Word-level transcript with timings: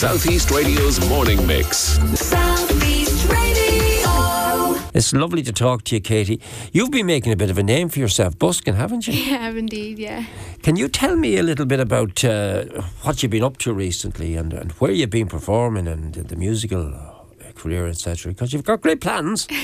Southeast 0.00 0.50
Radio's 0.50 1.06
morning 1.10 1.46
mix. 1.46 1.98
Southeast 2.18 3.28
Radio. 3.28 4.80
It's 4.94 5.12
lovely 5.12 5.42
to 5.42 5.52
talk 5.52 5.84
to 5.84 5.96
you, 5.96 6.00
Katie. 6.00 6.40
You've 6.72 6.90
been 6.90 7.04
making 7.04 7.34
a 7.34 7.36
bit 7.36 7.50
of 7.50 7.58
a 7.58 7.62
name 7.62 7.90
for 7.90 7.98
yourself, 7.98 8.38
busking, 8.38 8.76
haven't 8.76 9.06
you? 9.06 9.12
Yeah, 9.12 9.50
indeed, 9.50 9.98
yeah. 9.98 10.24
Can 10.62 10.76
you 10.76 10.88
tell 10.88 11.16
me 11.16 11.36
a 11.36 11.42
little 11.42 11.66
bit 11.66 11.80
about 11.80 12.24
uh, 12.24 12.64
what 13.02 13.22
you've 13.22 13.30
been 13.30 13.44
up 13.44 13.58
to 13.58 13.74
recently 13.74 14.36
and, 14.36 14.54
and 14.54 14.72
where 14.72 14.90
you've 14.90 15.10
been 15.10 15.28
performing 15.28 15.86
and 15.86 16.14
the 16.14 16.34
musical 16.34 16.94
uh, 16.94 17.52
career, 17.54 17.86
etc.? 17.86 18.32
Because 18.32 18.54
you've 18.54 18.64
got 18.64 18.80
great 18.80 19.02
plans. 19.02 19.46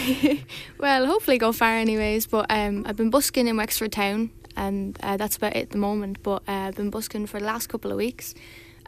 Well, 0.79 1.07
hopefully 1.07 1.39
go 1.39 1.53
far 1.53 1.79
anyways, 1.79 2.27
but 2.27 2.45
um, 2.51 2.85
I've 2.87 2.97
been 2.97 3.09
busking 3.09 3.49
in 3.49 3.57
Wexford 3.57 3.93
Town 3.93 4.31
and 4.55 4.99
uh, 5.03 5.17
that's 5.17 5.39
about 5.39 5.57
it 5.57 5.63
at 5.63 5.71
the 5.71 5.79
moment, 5.79 6.23
but 6.23 6.43
uh, 6.47 6.69
I've 6.69 6.77
been 6.77 6.91
busking 6.91 7.27
for 7.27 7.41
the 7.41 7.47
last 7.47 7.69
couple 7.69 7.91
of 7.91 7.97
weeks. 7.97 8.35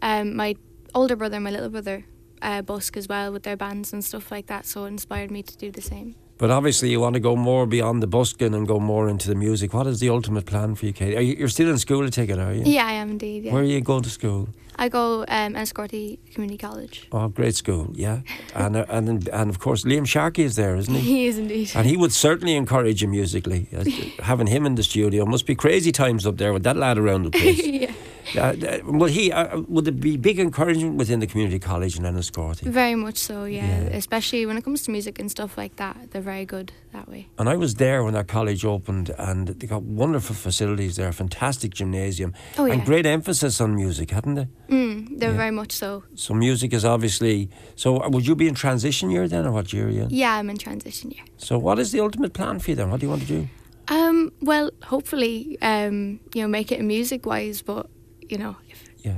Um, 0.02 0.36
my 0.36 0.54
older 0.94 1.16
brother 1.16 1.36
and 1.36 1.44
my 1.44 1.50
little 1.50 1.68
brother 1.68 2.04
uh, 2.42 2.62
busk 2.62 2.96
as 2.96 3.08
well 3.08 3.32
with 3.32 3.42
their 3.42 3.56
bands 3.56 3.92
and 3.92 4.04
stuff 4.04 4.30
like 4.30 4.46
that, 4.46 4.66
so 4.66 4.84
it 4.84 4.88
inspired 4.88 5.30
me 5.30 5.42
to 5.42 5.56
do 5.56 5.70
the 5.70 5.82
same. 5.82 6.14
But 6.38 6.52
obviously, 6.52 6.90
you 6.90 7.00
want 7.00 7.14
to 7.14 7.20
go 7.20 7.34
more 7.34 7.66
beyond 7.66 8.00
the 8.00 8.06
busking 8.06 8.54
and 8.54 8.66
go 8.66 8.78
more 8.78 9.08
into 9.08 9.26
the 9.28 9.34
music. 9.34 9.74
What 9.74 9.88
is 9.88 9.98
the 9.98 10.08
ultimate 10.08 10.46
plan 10.46 10.76
for 10.76 10.86
you, 10.86 10.92
Katie? 10.92 11.16
Are 11.16 11.20
you, 11.20 11.34
you're 11.34 11.48
still 11.48 11.68
in 11.68 11.78
school, 11.78 12.06
I 12.06 12.10
take 12.10 12.30
it, 12.30 12.38
are 12.38 12.54
you? 12.54 12.62
Yeah, 12.64 12.86
I 12.86 12.92
am 12.92 13.10
indeed, 13.10 13.44
yeah. 13.44 13.52
Where 13.52 13.62
are 13.62 13.66
you 13.66 13.80
going 13.80 14.04
to 14.04 14.10
school? 14.10 14.48
I 14.80 14.88
go 14.88 15.24
um, 15.26 15.54
Enniscorthy 15.54 16.20
Community 16.32 16.56
College. 16.56 17.08
Oh, 17.10 17.26
great 17.26 17.56
school, 17.56 17.90
yeah. 17.94 18.20
and, 18.54 18.76
uh, 18.76 18.84
and 18.88 19.28
and 19.28 19.50
of 19.50 19.58
course, 19.58 19.82
Liam 19.82 20.06
Sharkey 20.06 20.44
is 20.44 20.54
there, 20.54 20.76
isn't 20.76 20.94
he? 20.94 21.00
He 21.00 21.26
is 21.26 21.38
indeed. 21.38 21.72
And 21.74 21.84
he 21.84 21.96
would 21.96 22.12
certainly 22.12 22.54
encourage 22.54 23.02
you 23.02 23.08
musically. 23.08 23.66
Having 24.20 24.46
him 24.46 24.64
in 24.64 24.76
the 24.76 24.84
studio 24.84 25.26
must 25.26 25.46
be 25.46 25.56
crazy 25.56 25.90
times 25.90 26.24
up 26.24 26.36
there 26.36 26.52
with 26.52 26.62
that 26.62 26.76
lad 26.76 26.96
around 26.96 27.24
the 27.24 27.30
place. 27.32 27.66
yeah. 27.66 27.92
Uh, 28.36 28.40
uh, 28.40 28.78
would 28.84 29.10
he? 29.10 29.32
Uh, 29.32 29.60
would 29.68 29.86
it 29.88 30.00
be 30.00 30.16
big 30.16 30.38
encouragement 30.38 30.96
within 30.96 31.20
the 31.20 31.26
community 31.26 31.58
college 31.58 31.96
in 31.98 32.04
Enniscorthy? 32.04 32.62
Very 32.62 32.94
much 32.94 33.16
so, 33.18 33.44
yeah. 33.44 33.64
Yeah. 33.66 33.96
Especially 33.96 34.44
when 34.46 34.56
it 34.58 34.64
comes 34.64 34.82
to 34.84 34.90
music 34.90 35.18
and 35.18 35.30
stuff 35.30 35.56
like 35.56 35.76
that. 35.76 36.10
They're 36.10 36.22
very 36.22 36.44
good 36.44 36.72
that 36.92 37.08
way. 37.08 37.28
And 37.38 37.48
I 37.48 37.56
was 37.56 37.74
there 37.74 38.02
when 38.04 38.14
that 38.14 38.28
college 38.28 38.64
opened, 38.64 39.10
and 39.18 39.48
they 39.48 39.66
got 39.66 39.82
wonderful 39.82 40.34
facilities 40.34 40.96
there, 40.96 41.12
fantastic 41.12 41.74
gymnasium, 41.74 42.32
Oh, 42.58 42.66
and 42.66 42.84
great 42.84 43.06
emphasis 43.06 43.60
on 43.60 43.74
music, 43.74 44.10
hadn't 44.10 44.34
they? 44.34 44.48
Mm, 44.68 45.18
they're 45.18 45.30
Yeah. 45.30 45.36
very 45.36 45.50
much 45.52 45.72
so. 45.72 46.02
So 46.14 46.34
music 46.34 46.72
is 46.72 46.84
obviously. 46.84 47.48
So 47.76 48.02
uh, 48.02 48.08
would 48.08 48.26
you 48.26 48.34
be 48.34 48.48
in 48.48 48.54
transition 48.54 49.10
year 49.10 49.28
then, 49.28 49.46
or 49.46 49.52
what 49.52 49.72
year 49.72 49.86
are 49.86 49.90
you 49.90 50.02
in? 50.02 50.10
Yeah, 50.10 50.34
I'm 50.34 50.50
in 50.50 50.56
transition 50.58 51.10
year. 51.10 51.24
So 51.36 51.58
what 51.58 51.78
is 51.78 51.92
the 51.92 52.00
ultimate 52.00 52.32
plan 52.32 52.58
for 52.58 52.70
you 52.70 52.76
then? 52.76 52.90
What 52.90 53.00
do 53.00 53.06
you 53.06 53.10
want 53.10 53.22
to 53.22 53.28
do? 53.28 53.48
Um, 53.90 54.32
well, 54.42 54.70
hopefully, 54.84 55.56
um, 55.62 56.20
you 56.34 56.42
know, 56.42 56.48
make 56.48 56.70
it 56.72 56.82
music 56.82 57.24
wise, 57.24 57.62
but 57.62 57.86
you 58.28 58.38
know, 58.38 58.56
if, 58.68 58.84
Yeah. 59.02 59.16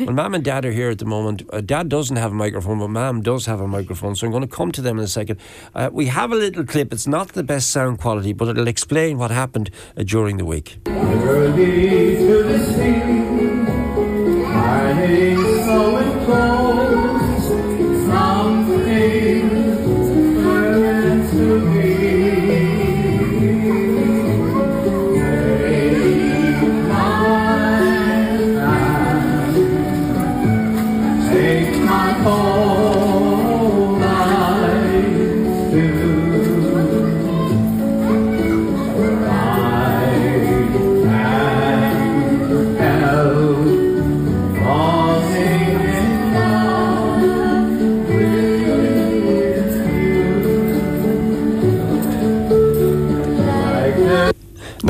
well, 0.00 0.12
Mum 0.12 0.34
and 0.34 0.44
Dad 0.44 0.64
are 0.64 0.72
here 0.72 0.90
at 0.90 0.98
the 0.98 1.04
moment. 1.04 1.42
Uh, 1.52 1.60
Dad 1.60 1.88
doesn't 1.88 2.16
have 2.16 2.30
a 2.32 2.34
microphone, 2.34 2.78
but 2.78 2.88
Mum 2.88 3.22
does 3.22 3.46
have 3.46 3.60
a 3.60 3.66
microphone. 3.66 4.14
So 4.14 4.26
I'm 4.26 4.32
going 4.32 4.42
to 4.48 4.56
come 4.56 4.70
to 4.72 4.82
them 4.82 4.98
in 4.98 5.04
a 5.04 5.08
second. 5.08 5.40
Uh, 5.74 5.90
we 5.92 6.06
have 6.06 6.30
a 6.32 6.36
little 6.36 6.64
clip. 6.64 6.92
It's 6.92 7.06
not 7.06 7.28
the 7.28 7.42
best 7.42 7.70
sound 7.70 7.98
quality, 7.98 8.32
but 8.32 8.48
it'll 8.48 8.68
explain 8.68 9.18
what 9.18 9.30
happened 9.30 9.70
uh, 9.96 10.02
during 10.04 10.36
the 10.36 10.44
week. 10.44 10.78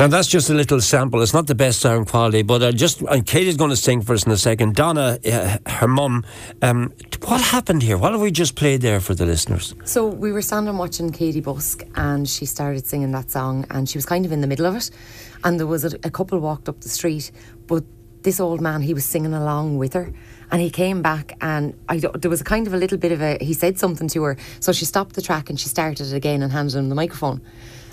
Now 0.05 0.09
that's 0.11 0.27
just 0.27 0.51
a 0.51 0.53
little 0.53 0.81
sample. 0.81 1.23
It's 1.23 1.33
not 1.33 1.47
the 1.47 1.55
best 1.55 1.79
sound 1.79 2.05
quality, 2.05 2.43
but 2.43 2.61
uh, 2.61 2.71
just 2.71 3.01
and 3.01 3.25
Katie's 3.25 3.57
going 3.57 3.71
to 3.71 3.75
sing 3.75 4.03
for 4.03 4.13
us 4.13 4.23
in 4.23 4.31
a 4.31 4.37
second. 4.37 4.75
Donna, 4.75 5.17
uh, 5.25 5.57
her 5.65 5.87
mum, 5.87 6.23
um, 6.61 6.93
what 7.23 7.41
happened 7.41 7.81
here? 7.81 7.97
What 7.97 8.11
have 8.11 8.21
we 8.21 8.29
just 8.29 8.55
played 8.55 8.81
there 8.81 8.99
for 8.99 9.15
the 9.15 9.25
listeners? 9.25 9.73
So 9.83 10.05
we 10.05 10.31
were 10.31 10.43
standing 10.43 10.77
watching 10.77 11.11
Katie 11.11 11.41
Busk, 11.41 11.81
and 11.95 12.29
she 12.29 12.45
started 12.45 12.85
singing 12.85 13.13
that 13.13 13.31
song, 13.31 13.65
and 13.71 13.89
she 13.89 13.97
was 13.97 14.05
kind 14.05 14.27
of 14.27 14.31
in 14.31 14.41
the 14.41 14.47
middle 14.47 14.67
of 14.67 14.75
it. 14.75 14.91
And 15.43 15.59
there 15.59 15.65
was 15.65 15.83
a, 15.83 15.97
a 16.03 16.11
couple 16.11 16.37
walked 16.37 16.69
up 16.69 16.81
the 16.81 16.89
street, 16.89 17.31
but 17.65 17.83
this 18.21 18.39
old 18.39 18.61
man, 18.61 18.83
he 18.83 18.93
was 18.93 19.05
singing 19.05 19.33
along 19.33 19.79
with 19.79 19.93
her. 19.93 20.13
And 20.51 20.61
he 20.61 20.69
came 20.69 21.01
back, 21.01 21.35
and 21.41 21.73
I, 21.89 21.97
there 21.97 22.29
was 22.29 22.41
a 22.41 22.43
kind 22.43 22.67
of 22.67 22.75
a 22.75 22.77
little 22.77 22.99
bit 22.99 23.11
of 23.11 23.23
a. 23.23 23.39
He 23.41 23.53
said 23.53 23.79
something 23.79 24.07
to 24.09 24.21
her, 24.21 24.37
so 24.59 24.71
she 24.71 24.85
stopped 24.85 25.15
the 25.15 25.23
track 25.23 25.49
and 25.49 25.59
she 25.59 25.67
started 25.67 26.05
it 26.05 26.13
again 26.13 26.43
and 26.43 26.51
handed 26.51 26.75
him 26.75 26.89
the 26.89 26.95
microphone. 26.95 27.41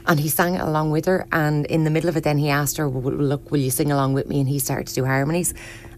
And 0.07 0.19
he 0.21 0.29
sang 0.29 0.55
it 0.55 0.61
along 0.61 0.91
with 0.91 1.07
her. 1.07 1.27
And 1.33 1.67
in 1.67 1.85
the 1.85 1.91
middle 1.91 2.09
of 2.09 2.17
it, 2.17 2.25
then 2.25 2.39
he 2.39 2.51
asked 2.51 2.77
her, 2.77 2.89
well, 2.89 3.15
"Look, 3.15 3.51
will 3.51 3.61
you 3.61 3.71
sing 3.71 3.93
along 3.93 4.15
with 4.15 4.29
me?" 4.29 4.41
And 4.41 4.49
he 4.49 4.59
started 4.59 4.89
to 4.89 4.95
do 4.95 5.05
harmonies, 5.05 5.55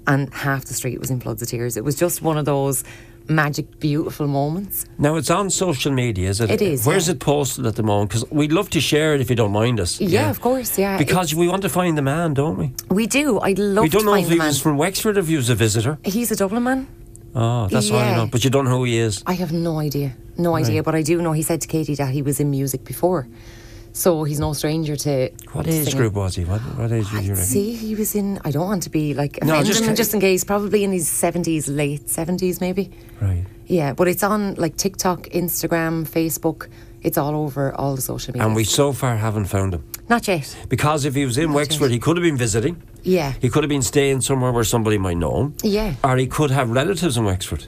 and 0.07 0.33
half 0.33 0.65
the 0.67 0.75
street 0.75 1.01
was 1.01 1.11
in 1.11 1.21
floods 1.21 1.43
of 1.43 1.49
tears. 1.49 1.77
It 1.77 1.85
was 1.85 1.97
just 1.97 2.23
one 2.23 2.37
of 2.37 2.45
those 2.45 2.85
magic, 3.29 3.81
beautiful 3.81 4.27
moments. 4.27 4.85
Now 4.99 5.17
it's 5.17 5.31
on 5.31 5.51
social 5.51 5.93
media, 5.93 6.29
is 6.29 6.41
it? 6.41 6.51
It 6.51 6.61
is, 6.61 6.87
Where's 6.87 7.09
yeah. 7.09 7.15
it 7.15 7.21
posted 7.21 7.67
at 7.67 7.77
the 7.77 7.83
moment? 7.83 8.11
Because 8.11 8.31
we'd 8.31 8.53
love 8.53 8.69
to 8.71 8.81
share 8.81 9.15
it 9.15 9.21
if 9.21 9.31
you 9.31 9.37
don't 9.37 9.53
mind 9.53 9.81
us. 9.81 10.01
Yeah, 10.01 10.31
of 10.31 10.41
course, 10.41 10.79
yeah. 10.79 10.99
Because 10.99 11.35
we 11.35 11.49
want 11.49 11.63
to 11.63 11.69
find 11.69 11.97
the 11.97 12.03
man, 12.03 12.35
don't 12.35 12.59
we? 12.59 12.73
We 12.91 13.07
do. 13.07 13.41
I'd 13.41 13.59
love 13.59 13.85
we 13.85 13.89
don't 13.89 14.05
know 14.05 14.15
if 14.15 14.29
he 14.29 14.39
was 14.39 14.61
from 14.61 14.77
Wexford, 14.77 15.17
or 15.17 15.21
if 15.21 15.29
he 15.29 15.37
was 15.37 15.49
a 15.49 15.55
visitor. 15.55 15.99
He's 16.05 16.31
a 16.31 16.37
Dublin 16.37 16.63
man. 16.63 16.87
Oh, 17.35 17.67
that's 17.69 17.91
all 17.91 17.99
I 17.99 18.15
know. 18.15 18.27
But 18.27 18.45
you 18.45 18.51
don't 18.51 18.67
know 18.67 18.77
who 18.79 18.85
he 18.85 18.99
is. 18.99 19.23
I 19.27 19.35
have 19.35 19.53
no 19.53 19.79
idea. 19.79 20.15
No 20.37 20.55
idea. 20.55 20.83
But 20.83 20.95
I 20.95 21.03
do 21.03 21.21
know 21.21 21.33
he 21.33 21.43
said 21.43 21.61
to 21.63 21.69
Katie 21.69 21.95
that 21.97 22.11
he 22.11 22.23
was 22.23 22.39
in 22.41 22.51
music 22.51 22.85
before. 22.85 23.27
So 23.97 24.25
he's 24.25 24.41
no 24.41 24.53
stranger 24.55 24.97
to. 24.97 25.31
What 25.53 25.69
age 25.69 25.85
singing. 25.85 25.97
group 25.99 26.15
was 26.15 26.35
he? 26.35 26.45
What, 26.45 26.61
what 26.77 26.91
age 26.91 27.11
you 27.13 27.21
reckon? 27.21 27.37
say 27.37 27.73
he 27.73 27.95
was 27.95 28.15
in. 28.17 28.41
I 28.45 28.51
don't 28.51 28.67
want 28.67 28.83
to 28.83 28.91
be 28.91 29.15
like 29.15 29.43
No, 29.43 29.63
just 29.63 29.85
him 29.85 29.95
just 29.95 30.13
in 30.13 30.21
case. 30.21 30.43
Probably 30.43 30.83
in 30.83 30.91
his 30.93 31.09
seventies, 31.09 31.69
late 31.69 32.11
seventies, 32.11 32.61
maybe. 32.61 32.91
Right. 33.21 33.45
Yeah, 33.67 33.93
but 33.95 34.09
it's 34.09 34.25
on 34.25 34.55
like 34.57 34.77
TikTok, 34.77 35.29
Instagram, 35.31 36.07
Facebook. 36.09 36.69
It's 37.03 37.17
all 37.17 37.35
over 37.37 37.73
all 37.75 37.95
the 37.95 38.03
social 38.03 38.33
media. 38.33 38.47
And 38.47 38.57
we 38.57 38.65
so 38.65 38.93
far 38.93 39.17
haven't 39.17 39.45
found 39.47 39.75
him. 39.75 39.85
not 40.09 40.27
yet. 40.27 40.57
Because 40.69 41.05
if 41.05 41.15
he 41.15 41.25
was 41.25 41.39
in 41.39 41.51
Not 41.51 41.55
Wexford, 41.57 41.91
yet. 41.91 41.95
he 41.95 41.99
could 42.01 42.17
have 42.17 42.25
been 42.25 42.37
visiting. 42.37 42.83
Yeah, 43.03 43.33
He 43.41 43.49
could 43.51 43.63
have 43.63 43.69
been 43.69 43.83
staying 43.83 44.23
somewhere 44.23 44.51
where 44.53 44.65
somebody 44.65 44.97
might 44.99 45.19
know 45.19 45.37
him. 45.43 45.55
yeah. 45.63 45.95
Or 46.03 46.17
he 46.17 46.27
could 46.27 46.51
have 46.51 46.71
relatives 46.71 47.17
in 47.19 47.25
Wexford. 47.25 47.67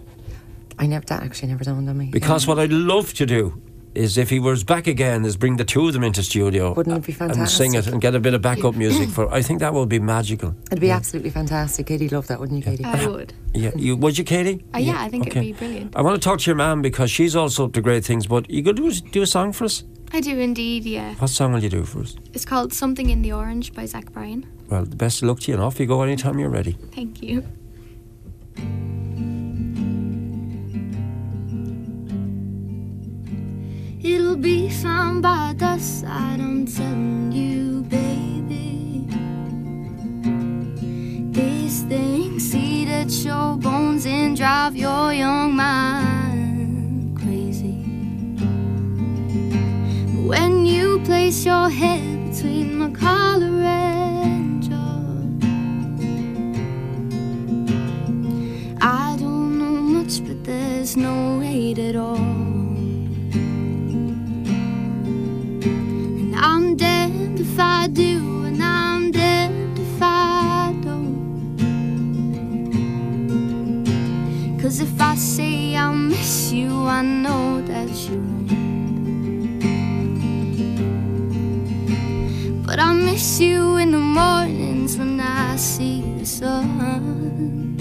I 0.78 0.86
never 0.86 1.04
that 1.06 1.22
actually 1.22 1.48
never 1.48 1.64
dawned 1.64 1.88
on 1.88 1.96
me. 1.98 2.06
Because 2.10 2.46
what 2.46 2.58
I'd 2.58 2.72
love 2.72 3.12
to 3.14 3.26
do 3.26 3.60
is 3.96 4.16
if 4.18 4.30
he 4.30 4.38
was 4.38 4.62
back 4.64 4.86
again, 4.86 5.24
is 5.24 5.36
bring 5.36 5.56
the 5.56 5.64
two 5.64 5.86
of 5.86 5.92
them 5.92 6.04
into 6.04 6.22
studio. 6.22 6.72
Wouldn't 6.74 6.96
it 6.96 7.06
be 7.06 7.12
fantastic? 7.12 7.40
And 7.40 7.48
sing 7.50 7.74
it 7.74 7.86
and 7.86 8.00
get 8.00 8.14
a 8.14 8.20
bit 8.20 8.34
of 8.34 8.42
backup 8.42 8.74
music 8.74 9.08
for. 9.14 9.32
I 9.32 9.42
think 9.42 9.60
that 9.60 9.72
would 9.74 9.88
be 9.88 9.98
magical. 9.98 10.54
it'd 10.70 10.80
be 10.80 10.90
absolutely 10.90 11.30
fantastic. 11.30 11.86
Katie'd 11.86 12.12
love 12.12 12.26
that, 12.28 12.38
wouldn't 12.40 12.58
you, 12.58 12.64
Katie? 12.64 12.84
I 12.84 13.06
would. 13.06 13.32
Yeah, 13.56 13.70
you 13.74 13.96
would 13.96 14.18
you, 14.18 14.24
Katie? 14.24 14.62
Uh, 14.74 14.78
yeah, 14.78 15.00
I 15.00 15.08
think 15.08 15.28
it'd 15.28 15.40
be 15.40 15.54
brilliant. 15.54 15.96
I 15.96 16.02
want 16.02 16.20
to 16.20 16.28
talk 16.28 16.40
to 16.40 16.46
your 16.50 16.56
mum 16.56 16.82
because 16.82 17.10
she's 17.10 17.34
also 17.34 17.64
up 17.64 17.72
to 17.72 17.80
great 17.80 18.04
things. 18.04 18.26
But 18.26 18.50
you 18.50 18.62
could 18.62 18.76
do 18.76 18.92
do 18.92 19.22
a 19.22 19.26
song 19.26 19.52
for 19.52 19.64
us. 19.64 19.82
I 20.12 20.20
do 20.20 20.38
indeed, 20.38 20.84
yeah. 20.84 21.14
What 21.14 21.30
song 21.30 21.54
will 21.54 21.62
you 21.62 21.70
do 21.70 21.84
for 21.84 22.00
us? 22.00 22.16
It's 22.34 22.44
called 22.44 22.74
Something 22.74 23.08
in 23.08 23.22
the 23.22 23.32
Orange 23.32 23.72
by 23.72 23.86
Zach 23.86 24.12
Bryan. 24.12 24.44
Well, 24.68 24.84
the 24.84 24.94
best 24.96 25.22
of 25.22 25.28
luck 25.28 25.40
to 25.40 25.50
you, 25.50 25.54
and 25.56 25.64
off 25.64 25.80
you 25.80 25.86
go 25.86 26.02
anytime 26.02 26.38
you're 26.38 26.50
ready. 26.50 26.72
Thank 26.94 27.22
you. 27.22 27.44
Be 34.40 34.68
found 34.68 35.22
by 35.22 35.54
the 35.56 35.78
side, 35.78 36.40
I'm 36.40 36.66
telling 36.66 37.32
you, 37.32 37.82
baby. 37.88 39.08
These 41.32 41.82
things 41.84 42.54
eat 42.54 42.88
at 42.88 43.10
your 43.24 43.56
bones 43.56 44.04
and 44.06 44.36
drive 44.36 44.76
your 44.76 45.12
young 45.14 45.54
mind 45.56 47.16
crazy. 47.18 47.82
When 50.28 50.66
you 50.66 51.00
place 51.04 51.44
your 51.46 51.70
head 51.70 52.30
between 52.30 52.78
my 52.78 52.90
collar 52.90 53.35
Do, 67.92 68.44
and 68.44 68.60
I'm 68.62 69.12
damned 69.12 69.78
if 69.78 70.02
I 70.02 70.74
don't. 70.82 71.46
Cause 74.60 74.80
if 74.80 75.00
I 75.00 75.14
say 75.14 75.76
I 75.76 75.92
miss 75.92 76.50
you, 76.50 76.68
I 76.68 77.02
know 77.02 77.62
that 77.62 77.88
you 78.10 78.18
won't. 78.18 78.56
But 82.66 82.80
I 82.80 82.92
miss 82.92 83.38
you 83.38 83.76
in 83.76 83.92
the 83.92 83.98
mornings 83.98 84.98
when 84.98 85.20
I 85.20 85.54
see 85.54 86.02
the 86.18 86.26
sun. 86.26 87.78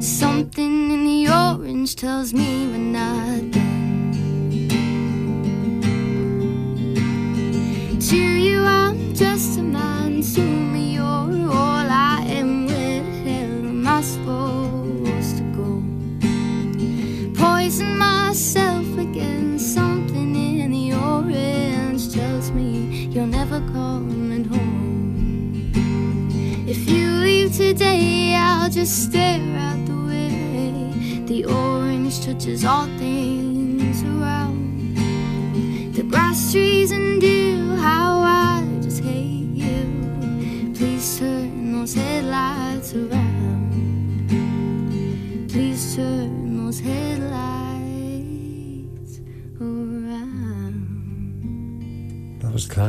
Something 0.00 0.90
in 0.92 1.04
the 1.04 1.28
orange 1.28 1.94
tells 1.94 2.32
me 2.32 2.66
we're 2.68 2.78
not 2.78 3.55
Poison 17.66 17.98
myself 17.98 18.86
again. 18.96 19.58
Something 19.58 20.36
in 20.36 20.70
the 20.70 20.92
orange 20.94 22.14
tells 22.14 22.52
me 22.52 23.08
you're 23.10 23.26
never 23.26 23.58
coming 23.58 24.44
home. 24.44 25.72
If 26.68 26.88
you 26.88 27.08
leave 27.08 27.56
today, 27.56 28.36
I'll 28.36 28.70
just 28.70 29.06
stare 29.06 29.42
out 29.58 29.84
the 29.84 29.96
way. 30.06 31.24
The 31.26 31.46
orange 31.46 32.24
touches 32.24 32.64
all 32.64 32.86
things 32.98 34.00
around. 34.04 34.94
The 35.92 36.04
grass, 36.04 36.52
trees, 36.52 36.92
and 36.92 37.20
dew, 37.20 37.74
how 37.74 38.15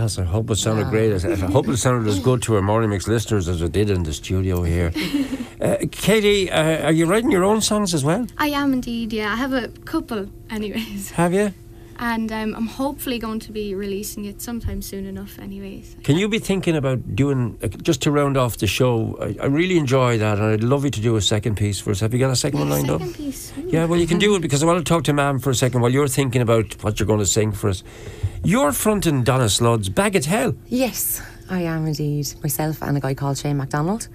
class. 0.07 0.27
I 0.27 0.29
hope 0.29 0.49
it 0.51 0.55
sounded 0.57 0.89
great. 0.89 1.25
I 1.25 1.31
I 1.31 1.35
hope 1.35 1.67
it 1.67 1.77
sounded 1.77 2.09
as 2.09 2.19
good 2.29 2.41
to 2.43 2.55
our 2.55 2.61
morning 2.61 2.89
mix 2.89 3.07
listeners 3.07 3.47
as 3.47 3.61
it 3.61 3.71
did 3.71 3.89
in 3.89 4.03
the 4.03 4.13
studio 4.13 4.63
here. 4.63 4.91
Uh, 5.59 5.77
Katie, 5.91 6.51
uh, 6.51 6.85
are 6.87 6.91
you 6.91 7.05
writing 7.05 7.31
your 7.31 7.43
own 7.43 7.61
songs 7.61 7.93
as 7.93 8.03
well? 8.03 8.27
I 8.37 8.47
am 8.49 8.73
indeed, 8.73 9.13
yeah. 9.13 9.33
I 9.33 9.35
have 9.35 9.53
a 9.53 9.67
couple, 9.85 10.27
anyways. 10.49 11.11
Have 11.15 11.33
you? 11.33 11.53
And 11.99 12.31
um, 12.31 12.53
I'm 12.55 12.67
hopefully 12.67 13.17
going 13.17 13.39
to 13.39 13.51
be 13.51 13.73
releasing 13.73 14.25
it 14.25 14.39
sometime 14.39 14.83
soon 14.83 15.07
enough, 15.07 15.39
anyways. 15.39 15.95
Can 16.03 16.15
you 16.15 16.29
be 16.29 16.37
thinking 16.37 16.75
about 16.75 17.15
doing, 17.15 17.57
uh, 17.63 17.69
just 17.69 18.03
to 18.03 18.11
round 18.11 18.37
off 18.37 18.57
the 18.57 18.67
show, 18.67 19.17
I, 19.19 19.35
I 19.41 19.47
really 19.47 19.79
enjoy 19.79 20.19
that 20.19 20.37
and 20.37 20.45
I'd 20.45 20.63
love 20.63 20.83
you 20.83 20.91
to 20.91 21.01
do 21.01 21.15
a 21.15 21.21
second 21.21 21.57
piece 21.57 21.79
for 21.79 21.89
us. 21.89 22.01
Have 22.01 22.13
you 22.13 22.19
got 22.19 22.29
a 22.29 22.35
second 22.35 22.59
one 22.59 22.69
lined 22.69 22.91
up? 22.91 23.01
Second 23.01 23.15
piece. 23.15 23.51
Ooh. 23.57 23.69
Yeah, 23.71 23.85
well, 23.85 23.99
you 23.99 24.05
can 24.05 24.19
do 24.19 24.35
it 24.35 24.41
because 24.41 24.61
I 24.61 24.67
want 24.67 24.77
to 24.77 24.87
talk 24.87 25.05
to 25.05 25.13
Mam 25.13 25.39
for 25.39 25.49
a 25.49 25.55
second 25.55 25.81
while 25.81 25.91
you're 25.91 26.07
thinking 26.07 26.43
about 26.43 26.83
what 26.83 26.99
you're 26.99 27.07
going 27.07 27.19
to 27.19 27.25
sing 27.25 27.51
for 27.51 27.69
us. 27.69 27.83
You're 28.43 28.71
fronting 28.71 29.23
Donna 29.23 29.49
Sludds 29.49 29.89
Bagatelle. 29.89 30.57
Yes, 30.67 31.21
I 31.49 31.61
am 31.61 31.87
indeed. 31.87 32.33
Myself 32.41 32.81
and 32.81 32.97
a 32.97 32.99
guy 32.99 33.13
called 33.13 33.37
Shane 33.37 33.57
MacDonald. 33.57 34.07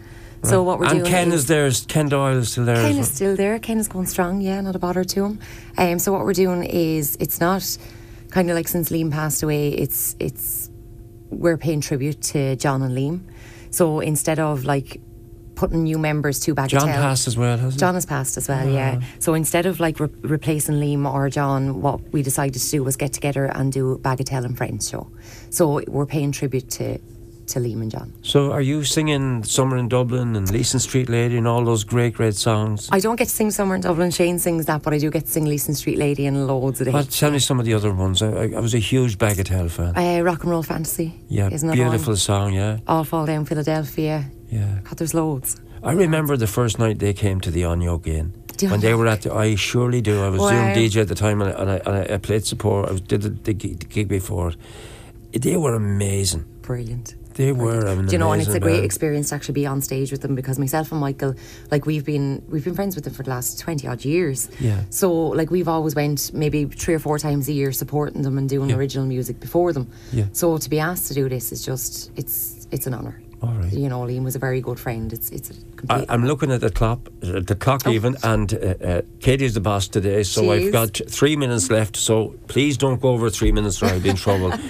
So 0.45 0.65
what 0.65 0.81
we're 0.81 0.87
and 0.87 0.99
doing 1.01 1.11
Ken 1.11 1.29
is, 1.29 1.43
is 1.43 1.47
there, 1.47 1.71
Ken 1.87 2.09
Doyle 2.09 2.39
is 2.39 2.51
still 2.51 2.65
there. 2.65 2.77
Ken 2.77 2.99
is 2.99 3.11
still 3.13 3.37
there. 3.37 3.59
Ken 3.61 3.79
is 3.79 3.87
going 3.87 4.07
strong. 4.07 4.41
Yeah, 4.41 4.61
not 4.61 4.75
a 4.75 4.79
bother 4.79 5.05
to 5.05 5.25
him. 5.25 5.41
Um, 5.79 5.99
so 6.01 6.13
what 6.13 6.23
we're 6.25 6.33
doing 6.33 6.65
is 6.65 7.17
it's 7.21 7.41
not 7.41 7.79
kind 8.31 8.51
of 8.51 8.57
like 8.57 8.67
since 8.67 8.91
Liam 8.91 9.13
passed 9.13 9.43
away. 9.45 9.69
It's 9.69 10.17
it's 10.19 10.69
we're 11.31 11.57
paying 11.57 11.81
tribute 11.81 12.21
to 12.23 12.57
John 12.57 12.83
and 12.83 12.97
Liam. 12.97 13.21
So 13.71 14.01
instead 14.01 14.41
of 14.41 14.65
like 14.65 15.01
putting 15.55 15.85
new 15.85 15.99
members 15.99 16.41
to 16.41 16.55
Bagatelle, 16.55 16.69
John 16.69 16.89
passed 16.89 17.27
as 17.29 17.37
well, 17.37 17.57
hasn't 17.57 17.75
it 17.75 17.79
John 17.79 17.95
has 17.95 18.07
passed 18.07 18.37
as 18.37 18.49
well, 18.49 18.69
yeah. 18.69 19.01
So 19.19 19.35
instead 19.35 19.67
of 19.67 19.81
like 19.81 20.01
re- 20.01 20.09
replacing 20.23 20.77
Liam 20.77 21.11
or 21.13 21.29
John, 21.29 21.81
what 21.83 22.01
we 22.13 22.23
decided 22.23 22.61
to 22.61 22.71
do 22.71 22.83
was 22.83 22.97
get 22.97 23.13
together 23.13 23.47
and 23.47 23.73
do 23.73 23.99
Bagatelle 23.99 24.45
and 24.45 24.57
Friends 24.57 24.89
show. 24.89 25.11
So 25.51 25.83
we're 25.89 26.07
paying 26.07 26.33
tribute 26.33 26.71
to 26.73 26.99
to 27.45 27.59
Liam 27.59 27.83
and 27.83 27.91
John. 27.91 28.13
So 28.23 28.53
are 28.53 28.61
you 28.63 28.85
singing 28.85 29.43
Summer 29.45 29.77
in 29.77 29.89
Dublin 29.89 30.37
and 30.37 30.51
Leeson 30.51 30.81
Street 30.81 31.09
Lady 31.09 31.37
and 31.37 31.47
all 31.47 31.65
those 31.65 31.85
great, 31.85 32.15
great 32.15 32.35
songs? 32.37 32.89
I 32.93 33.01
don't 33.01 33.17
get 33.17 33.29
to 33.29 33.35
sing 33.35 33.51
Summer 33.51 33.75
in 33.75 33.81
Dublin. 33.81 34.11
Shane 34.13 34.39
sings 34.39 34.67
that, 34.67 34.83
but 34.83 34.95
I 34.95 34.99
do 34.99 35.11
get 35.11 35.27
to 35.27 35.31
sing 35.31 35.45
Leeson 35.45 35.75
Street 35.75 35.99
Lady 35.99 36.27
and 36.27 36.47
loads 36.47 36.81
of 36.81 36.87
Well, 36.87 37.05
tell 37.05 37.31
me 37.33 37.41
some 37.41 37.59
of 37.59 37.67
the 37.67 37.75
other 37.75 37.93
ones. 37.93 38.23
I, 38.23 38.29
I, 38.29 38.53
I 38.57 38.61
was 38.61 38.75
a 38.75 38.79
huge 38.79 39.19
Bagatelle 39.19 39.71
fan. 39.71 39.97
Uh, 39.97 40.23
Rock 40.23 40.43
and 40.45 40.51
Roll 40.53 40.63
Fantasy. 40.63 41.15
yeah, 41.29 41.49
beautiful 41.49 42.17
song, 42.17 42.55
yeah. 42.55 42.79
All 42.87 43.05
Fall 43.05 43.27
Down 43.27 43.45
Philadelphia. 43.45 44.31
Yeah. 44.53 44.79
God, 44.85 44.97
there's 44.99 45.15
loads. 45.15 45.61
I 45.83 45.93
remember 45.93 46.37
the 46.37 46.47
first 46.47 46.79
night 46.79 46.99
they 46.99 47.13
came 47.15 47.41
to 47.41 47.51
the 47.51 47.63
Onyo 47.63 48.07
Inn. 48.07 48.33
Do 48.57 48.67
you 48.67 48.71
When 48.73 48.81
they 48.81 48.95
were 48.95 49.09
at 49.09 49.23
the, 49.23 49.33
I 49.35 49.57
surely 49.57 50.01
do. 50.01 50.23
I 50.23 50.29
was 50.29 50.41
Wow. 50.41 50.51
doing 50.51 50.75
DJ 50.89 51.01
at 51.03 51.09
the 51.09 51.15
time 51.15 51.41
and 51.43 51.51
I, 51.51 51.61
and 51.61 51.71
I, 51.71 51.77
and 52.05 52.13
I, 52.15 52.19
played 52.19 52.45
support. 52.45 52.89
I 52.89 52.93
was, 52.93 53.01
did 53.01 53.23
the, 53.23 53.31
the, 53.31 53.55
gig, 53.55 53.79
the 53.81 53.87
gig 53.87 54.09
before 54.09 54.53
it. 55.33 55.43
They 55.43 55.57
were 55.57 55.75
amazing. 55.75 56.45
Brilliant. 56.61 57.15
They 57.35 57.51
were 57.51 57.81
amazing. 57.81 58.07
Do 58.07 58.13
you 58.13 58.19
know, 58.19 58.31
and 58.33 58.43
it's 58.43 58.53
a 58.55 58.61
great 58.61 58.75
band. 58.75 58.85
experience 58.85 59.31
to 59.31 59.35
actually 59.37 59.55
be 59.55 59.67
on 59.67 59.81
stage 59.81 60.13
with 60.13 60.21
them 60.21 60.35
because 60.35 60.59
myself 60.59 60.93
and 60.93 61.01
Michael, 61.01 61.35
like 61.71 61.87
we've 61.87 62.05
been 62.05 62.43
we've 62.51 62.63
been 62.63 62.75
friends 62.75 62.95
with 62.95 63.05
them 63.05 63.15
for 63.15 63.23
the 63.23 63.31
last 63.31 63.59
twenty 63.59 63.89
odd 63.89 64.05
years. 64.05 64.51
Yeah. 64.61 64.83
So 64.91 65.11
like 65.39 65.51
we've 65.51 65.67
always 65.67 65.95
went 65.95 66.31
maybe 66.35 66.67
three 66.67 66.93
or 66.93 66.99
four 66.99 67.19
times 67.19 67.49
a 67.49 67.55
year 67.55 67.73
supporting 67.73 68.21
them 68.21 68.37
and 68.37 68.47
doing 68.51 68.69
Yeah. 68.69 68.77
original 68.77 69.07
music 69.07 69.41
before 69.41 69.73
them. 69.73 69.87
Yeah. 70.13 70.27
So 70.33 70.59
to 70.59 70.69
be 70.69 70.79
asked 70.79 71.09
to 71.09 71.15
do 71.15 71.27
this 71.31 71.53
is 71.53 71.65
just 71.65 72.11
it's 72.17 72.69
it's 72.71 72.87
an 72.87 72.93
honour. 72.93 73.19
All 73.43 73.49
right. 73.55 73.73
You 73.73 73.89
know, 73.89 74.03
Liam 74.03 74.23
was 74.23 74.37
a 74.37 74.39
very 74.39 74.61
good 74.61 74.79
friend. 74.79 75.13
It's 75.13 75.31
it's 75.31 75.51
a 75.51 75.55
complete. 75.77 76.07
I, 76.09 76.13
I'm 76.15 76.25
looking 76.25 76.53
at 76.53 76.61
the 76.61 76.71
clock, 76.71 77.09
uh, 77.25 77.41
the 77.41 77.57
clock 77.57 77.89
even, 77.89 78.17
and 78.23 78.55
uh, 78.55 78.57
uh, 78.57 79.03
Katie's 79.21 79.55
the 79.55 79.61
boss 79.61 79.89
today, 79.89 80.23
so 80.23 80.43
She 80.43 80.51
I've 80.51 80.63
is. 80.63 80.71
got 80.73 81.01
three 81.11 81.35
minutes 81.35 81.69
left. 81.69 81.97
So 81.97 82.37
please 82.47 82.77
don't 82.77 83.01
go 83.01 83.09
over 83.11 83.31
three 83.31 83.51
minutes, 83.51 83.83
or 83.83 83.87
I'll 83.87 84.01
be 84.01 84.11
in 84.11 84.17
trouble. 84.17 84.53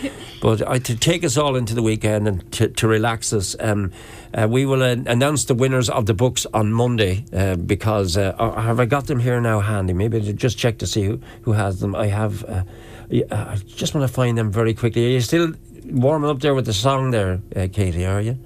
But 0.42 0.68
I, 0.68 0.80
to 0.80 0.96
take 0.96 1.22
us 1.22 1.36
all 1.38 1.54
into 1.54 1.72
the 1.72 1.84
weekend 1.84 2.26
and 2.26 2.50
to, 2.54 2.66
to 2.66 2.88
relax 2.88 3.32
us, 3.32 3.54
um, 3.60 3.92
uh, 4.34 4.48
we 4.50 4.66
will 4.66 4.82
uh, 4.82 4.96
announce 5.06 5.44
the 5.44 5.54
winners 5.54 5.88
of 5.88 6.06
the 6.06 6.14
books 6.14 6.46
on 6.52 6.72
Monday. 6.72 7.24
Uh, 7.32 7.54
because 7.54 8.16
uh, 8.16 8.34
uh, 8.36 8.60
have 8.60 8.80
I 8.80 8.86
got 8.86 9.06
them 9.06 9.20
here 9.20 9.40
now 9.40 9.60
handy? 9.60 9.92
Maybe 9.92 10.20
to 10.20 10.32
just 10.32 10.58
check 10.58 10.78
to 10.78 10.86
see 10.88 11.04
who, 11.04 11.20
who 11.42 11.52
has 11.52 11.78
them. 11.78 11.94
I 11.94 12.08
have. 12.08 12.42
Uh, 12.44 12.64
yeah, 13.08 13.24
I 13.30 13.54
just 13.54 13.94
want 13.94 14.04
to 14.08 14.12
find 14.12 14.36
them 14.36 14.50
very 14.50 14.74
quickly. 14.74 15.06
Are 15.06 15.10
you 15.10 15.20
still 15.20 15.52
warming 15.84 16.28
up 16.28 16.40
there 16.40 16.54
with 16.54 16.66
the 16.66 16.72
song 16.72 17.12
there, 17.12 17.40
uh, 17.54 17.68
Katie? 17.70 18.04
Are 18.04 18.20
you? 18.20 18.36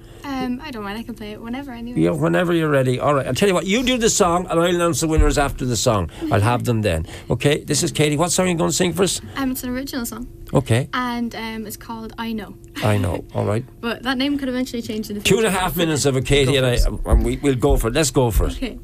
Um, 0.44 0.60
I 0.62 0.70
don't 0.70 0.84
mind. 0.84 0.98
I 0.98 1.02
can 1.02 1.14
play 1.14 1.32
it 1.32 1.40
whenever, 1.40 1.72
anyway. 1.72 2.00
Yeah, 2.00 2.10
whenever 2.10 2.52
you're 2.52 2.68
ready. 2.70 2.98
All 3.00 3.14
right, 3.14 3.26
I'll 3.26 3.34
tell 3.34 3.48
you 3.48 3.54
what, 3.54 3.66
you 3.66 3.82
do 3.82 3.96
the 3.98 4.10
song 4.10 4.46
and 4.50 4.58
I'll 4.60 4.66
announce 4.74 5.00
the 5.00 5.08
winners 5.08 5.38
after 5.38 5.64
the 5.64 5.76
song. 5.76 6.10
I'll 6.30 6.40
have 6.40 6.64
them 6.64 6.82
then. 6.82 7.06
Okay, 7.30 7.64
this 7.64 7.82
is 7.82 7.92
Katie. 7.92 8.16
What 8.16 8.30
song 8.32 8.46
are 8.46 8.50
you 8.50 8.56
going 8.56 8.70
to 8.70 8.76
sing 8.76 8.92
for 8.92 9.02
us? 9.04 9.20
Um, 9.36 9.52
it's 9.52 9.64
an 9.64 9.70
original 9.70 10.04
song, 10.06 10.26
Okay, 10.52 10.88
and 10.92 11.34
um, 11.34 11.66
it's 11.66 11.76
called 11.76 12.12
"I 12.18 12.32
Know." 12.32 12.54
I 12.82 12.98
know. 12.98 13.24
All 13.34 13.44
right. 13.44 13.64
But 13.80 14.02
that 14.02 14.18
name 14.18 14.38
could 14.38 14.48
eventually 14.48 14.82
change 14.82 15.08
in 15.10 15.16
the 15.16 15.22
future. 15.22 15.38
and 15.38 15.46
a 15.46 15.50
half 15.50 15.76
minutes 15.76 16.04
of 16.04 16.16
a 16.16 16.20
Katie 16.22 16.56
and 16.56 16.66
I, 16.66 16.78
and 17.06 17.24
we, 17.24 17.36
we'll 17.38 17.54
go 17.54 17.76
for 17.76 17.88
it. 17.88 17.94
Let's 17.94 18.10
go 18.10 18.30
for 18.30 18.46
it. 18.46 18.52
Okay. 18.56 18.78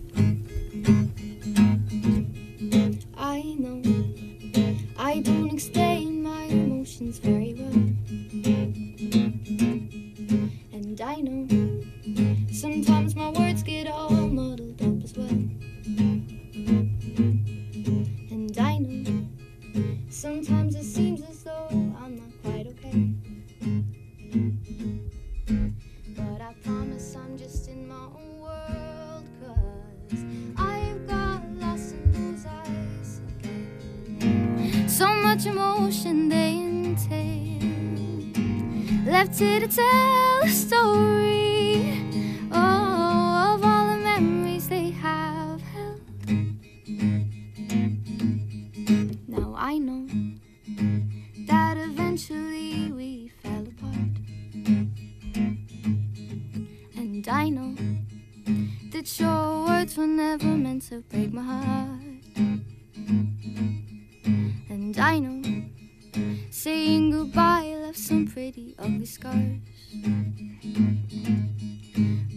Left 39.13 39.39
here 39.39 39.61
to 39.61 39.69
tell 39.69 40.43
a 40.43 40.49
story. 40.49 42.01
Oh, 42.51 43.53
of 43.53 43.63
all 43.63 43.87
the 43.89 43.99
memories 44.03 44.69
they 44.71 44.89
have 44.89 45.61
held. 45.61 46.01
Now 49.29 49.55
I 49.55 49.77
know 49.77 50.07
that 51.47 51.77
eventually 51.77 52.91
we 52.91 53.31
fell 53.43 53.67
apart. 53.73 54.15
And 56.97 57.29
I 57.29 57.51
know 57.51 57.75
that 58.93 59.21
your 59.21 59.67
words 59.67 59.95
were 59.99 60.07
never 60.07 60.47
meant 60.47 60.85
to 60.89 61.03
break 61.11 61.35
my 61.35 61.43
heart. 61.43 62.01
And 64.71 64.99
I 64.99 65.19
know 65.19 65.43
saying 66.51 67.12
ugly 68.83 69.07
scars. 69.07 69.61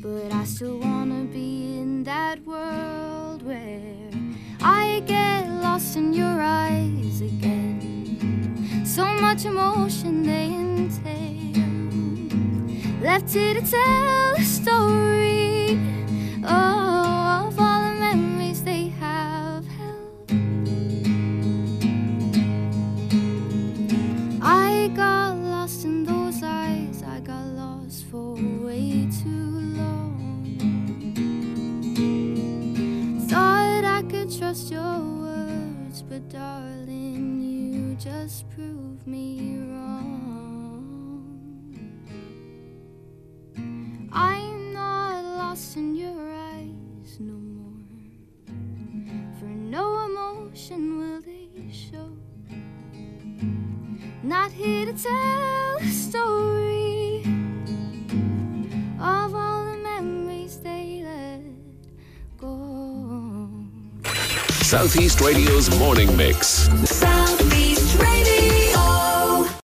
But 0.02 0.32
I 0.32 0.44
still 0.44 0.80
wanna 0.80 1.26
be 1.26 1.80
in 1.80 2.04
that 2.04 2.46
world 2.46 3.42
where 3.42 4.12
I 4.62 5.02
get 5.08 5.50
lost 5.50 5.98
in 5.98 6.14
your 6.14 6.40
eyes 6.40 7.22
again. 7.22 8.86
So 8.86 9.06
much 9.06 9.46
emotion 9.46 10.24
they 10.24 10.46
entail. 10.46 11.64
Left 13.02 13.34
here 13.34 13.56
to 13.56 13.62
tell 13.62 14.34
a 14.36 14.44
story 14.44 15.80
oh, 16.44 16.85
just 38.36 38.50
proved 38.50 39.08
me 39.08 39.60
wrong. 39.70 41.24
I'm 44.12 44.74
not 44.74 45.24
lost 45.24 45.78
in 45.78 45.96
your 45.96 46.20
eyes 46.20 47.18
no 47.18 47.32
more. 47.32 47.88
For 49.40 49.46
no 49.46 50.06
emotion 50.06 50.98
will 51.00 51.22
they 51.22 51.72
show. 51.72 52.12
Not 54.22 54.52
here 54.52 54.86
to 54.86 54.94
tell 54.94 55.78
a 55.78 55.88
story 55.88 57.24
of 59.00 59.34
all 59.34 59.64
the 59.72 59.78
memories 59.82 60.60
they 60.60 61.04
let 61.06 61.42
go. 62.38 63.48
Southeast 64.62 65.22
Radio's 65.22 65.70
morning 65.80 66.18
mix. 66.18 66.68
Southeast 66.84 67.55